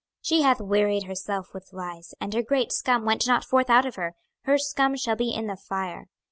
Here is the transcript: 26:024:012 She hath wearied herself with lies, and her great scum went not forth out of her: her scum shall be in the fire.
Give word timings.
26:024:012 0.23 0.27
She 0.29 0.41
hath 0.41 0.59
wearied 0.61 1.03
herself 1.03 1.53
with 1.53 1.73
lies, 1.73 2.15
and 2.19 2.33
her 2.33 2.41
great 2.41 2.71
scum 2.71 3.05
went 3.05 3.27
not 3.27 3.45
forth 3.45 3.69
out 3.69 3.85
of 3.85 3.97
her: 3.97 4.15
her 4.45 4.57
scum 4.57 4.97
shall 4.97 5.15
be 5.15 5.29
in 5.29 5.45
the 5.45 5.55
fire. 5.55 6.07